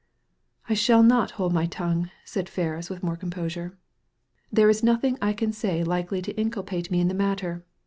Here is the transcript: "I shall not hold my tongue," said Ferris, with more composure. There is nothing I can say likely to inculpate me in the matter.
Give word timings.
"I 0.67 0.73
shall 0.73 1.03
not 1.03 1.29
hold 1.37 1.53
my 1.53 1.67
tongue," 1.67 2.09
said 2.25 2.49
Ferris, 2.49 2.89
with 2.89 3.03
more 3.03 3.15
composure. 3.15 3.77
There 4.51 4.67
is 4.67 4.81
nothing 4.81 5.15
I 5.21 5.31
can 5.31 5.53
say 5.53 5.83
likely 5.83 6.23
to 6.23 6.33
inculpate 6.35 6.89
me 6.89 6.99
in 6.99 7.07
the 7.07 7.13
matter. 7.13 7.63